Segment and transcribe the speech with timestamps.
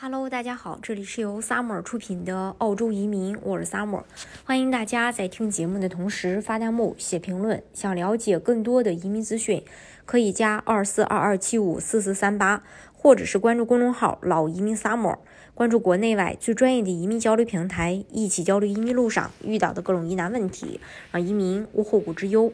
[0.00, 4.04] Hello，大家好，这里是由 Summer 出品的澳洲移民，我是 Summer，
[4.44, 7.60] 欢迎大家在听节目的同时发弹幕、写评论。
[7.74, 9.64] 想了解更多的移民资讯，
[10.06, 15.16] 可以加二四二二七五四四三八，或者是关注公众号“老移民 Summer”，
[15.52, 20.80] 关注国内外最专业的移民交流平台，一起交流移民路上遇到的各种疑难问题，
[21.10, 22.52] 让移民无后顾之忧。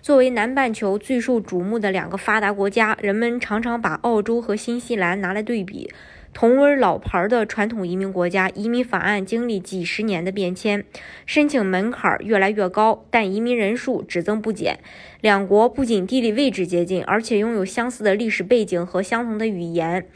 [0.00, 5.90] 作为南半球最受瞩目的两个发达国家，人们常常把澳洲和新西兰拿来对比。
[6.34, 10.84] 同为老牌的传统移民国家，移民法案经历几十年的变迁，
[11.24, 14.80] 申请门槛越来越高，但移民人数只增不减。
[15.20, 20.06] 两国不仅地理位置接近，而且拥有相似的历史背景和相同的语言，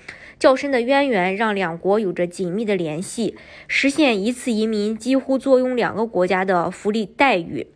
[0.41, 3.37] 较深的渊源让两国有着紧密的联系。
[3.69, 7.69] 实现一次移民几乎坐拥两个国家的福利待遇。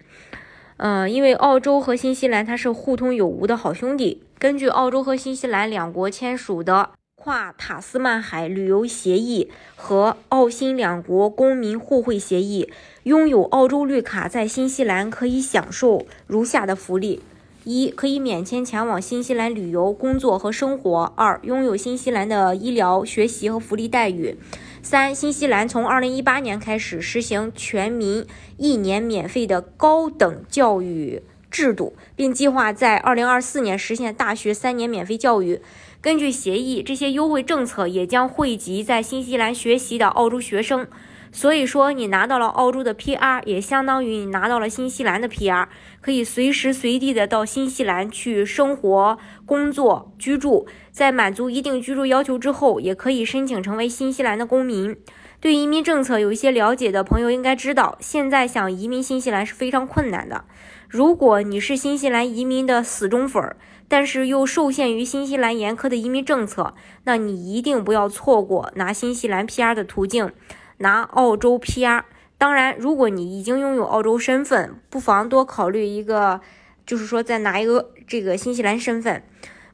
[0.79, 4.25] 嗯，因为澳洲和新西兰它是互通有无的好兄弟。
[4.41, 6.91] 根据澳洲和新西兰两国签署的。
[7.25, 12.69] 跨塔斯曼海旅游协议和澳新两国公民互惠协议，
[13.05, 17.23] 拥有澳洲绿卡在新西兰可以享受如下的福利：
[17.63, 24.35] 一、可以免签前往新西兰旅游、工作和生活；二、拥有新西兰的医疗、学习和福利待遇；
[24.83, 35.61] 三、新西兰从二零一八年开始实行全民一年免费的高等教育制度，并计划在二零二四年实现大学三年免费教育。
[36.03, 40.89] 根据协议，这些优惠政策也将惠及在新西兰学习的澳洲学生。
[41.35, 45.67] 所以说，你拿到了澳洲的 PR，也相当于你拿到了新西兰的 PR，
[46.03, 49.17] 可以随时随地的到新西兰去生活、
[49.47, 50.67] 工作、居住。
[50.91, 54.95] 在满足一定居住要求之后，也可以申请成为新西兰的公民。
[55.41, 60.45] 对移民政策有一些了解的朋友应该知道，现在想移民新西兰是非常困难的。
[60.87, 63.57] 如果你是新西兰移民的死忠粉儿，
[63.89, 66.75] 但是又受限于新西兰严苛的移民政策，
[67.05, 70.31] 那你一定不要错过拿新西兰 PR 的途径，
[70.83, 72.03] 拿澳洲 PR。
[72.37, 76.41] 当然，如果你已经拥有澳洲身份，不妨多考虑一个，
[76.85, 79.23] 就是说再拿一个这个新西兰身份。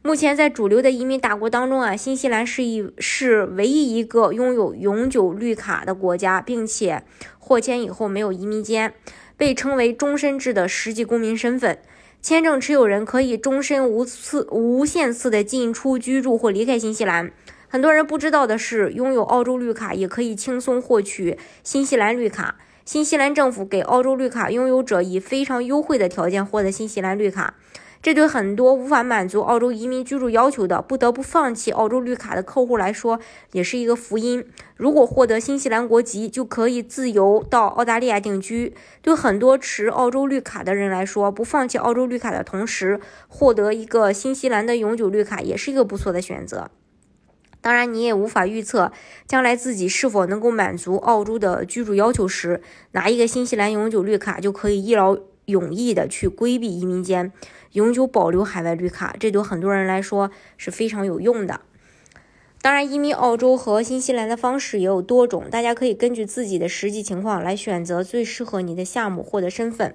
[0.02, 7.02] 目前在主流的移民大国当中啊，新西兰是一是唯一一个拥有永久绿卡的国家，并且
[7.38, 8.94] 获签以后没有移民监，
[9.36, 11.78] 被称为终身制的实际公民身份。
[12.20, 17.32] 签证持有人可以终身无次、无限次的进出居住或离开新西兰。
[17.70, 22.56] 很多人不知道的是，拥有澳洲绿卡也可以轻松获取新西兰绿卡。
[22.86, 27.54] 新西兰政府给澳洲绿卡拥有者以非常优惠的条件获得新西兰绿卡。
[28.00, 33.20] 这对很多无法满足澳洲移民居住要求的、不得不放弃澳洲绿卡的客户来说，
[33.52, 34.46] 也是一个福音。
[34.76, 38.72] 如果获得新西兰国籍，就可以自由到澳大利亚定居。
[39.02, 46.70] 对很多持澳洲绿卡的人来说，不放弃澳洲绿卡的同时，获得一个新西兰的永久绿卡，也是一个不错的选择。
[47.68, 48.92] 当然，你也无法预测
[49.26, 52.62] 将来自己是否能够满足澳洲的居住要求时，
[52.92, 57.30] 拿一个新西兰永久绿卡就可以一劳永逸的去规避移民监。
[57.72, 61.60] 永久保留海外绿卡，这对很多人来说是非常有用的。
[62.62, 69.94] 当然，移民澳洲和新西兰的方式也有多种，大家可以根据自己的实际情况来选择最适合你的项目获得身份。